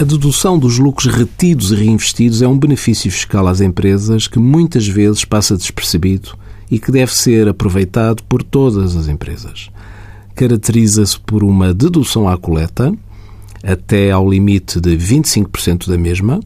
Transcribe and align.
A 0.00 0.02
dedução 0.02 0.58
dos 0.58 0.78
lucros 0.78 1.14
retidos 1.14 1.72
e 1.72 1.74
reinvestidos 1.74 2.40
é 2.40 2.48
um 2.48 2.58
benefício 2.58 3.10
fiscal 3.10 3.46
às 3.46 3.60
empresas 3.60 4.26
que 4.26 4.38
muitas 4.38 4.88
vezes 4.88 5.26
passa 5.26 5.58
despercebido 5.58 6.38
e 6.70 6.78
que 6.78 6.90
deve 6.90 7.14
ser 7.14 7.46
aproveitado 7.46 8.22
por 8.22 8.42
todas 8.42 8.96
as 8.96 9.08
empresas. 9.08 9.68
Caracteriza-se 10.34 11.20
por 11.20 11.44
uma 11.44 11.74
dedução 11.74 12.26
à 12.26 12.38
coleta, 12.38 12.94
até 13.62 14.10
ao 14.10 14.26
limite 14.26 14.80
de 14.80 14.96
25% 14.96 15.86
da 15.86 15.98
mesma, 15.98 16.40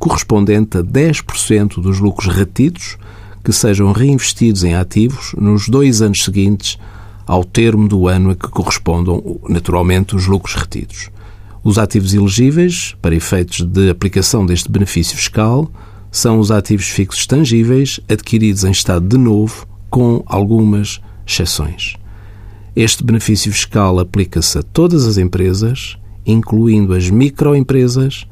correspondente 0.00 0.76
a 0.76 0.82
10% 0.82 1.80
dos 1.80 2.00
lucros 2.00 2.34
retidos 2.34 2.98
que 3.44 3.52
sejam 3.52 3.92
reinvestidos 3.92 4.64
em 4.64 4.74
ativos 4.74 5.32
nos 5.38 5.68
dois 5.68 6.02
anos 6.02 6.24
seguintes 6.24 6.76
ao 7.24 7.44
termo 7.44 7.86
do 7.86 8.08
ano 8.08 8.30
a 8.30 8.34
que 8.34 8.48
correspondam, 8.48 9.38
naturalmente, 9.48 10.16
os 10.16 10.26
lucros 10.26 10.56
retidos. 10.56 11.08
Os 11.66 11.78
ativos 11.78 12.14
elegíveis, 12.14 12.94
para 13.02 13.16
efeitos 13.16 13.62
de 13.62 13.90
aplicação 13.90 14.46
deste 14.46 14.70
benefício 14.70 15.16
fiscal, 15.16 15.68
são 16.12 16.38
os 16.38 16.52
ativos 16.52 16.88
fixos 16.88 17.26
tangíveis 17.26 17.98
adquiridos 18.08 18.62
em 18.62 18.70
estado 18.70 19.08
de 19.08 19.18
novo, 19.18 19.66
com 19.90 20.22
algumas 20.26 21.00
exceções. 21.26 21.96
Este 22.76 23.02
benefício 23.02 23.50
fiscal 23.50 23.98
aplica-se 23.98 24.56
a 24.56 24.62
todas 24.62 25.08
as 25.08 25.18
empresas, 25.18 25.98
incluindo 26.24 26.94
as 26.94 27.10
microempresas, 27.10 28.28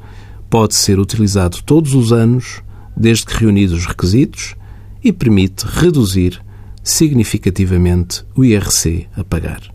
pode 0.49 0.73
ser 0.73 0.97
utilizado 0.97 1.61
todos 1.61 1.93
os 1.93 2.13
anos, 2.13 2.61
desde 2.95 3.25
que 3.25 3.37
reunidos 3.37 3.79
os 3.79 3.85
requisitos, 3.85 4.55
e 5.03 5.11
permite 5.11 5.65
reduzir 5.65 6.41
significativamente 6.81 8.23
o 8.33 8.45
IRC 8.45 9.07
a 9.13 9.25
pagar. 9.25 9.74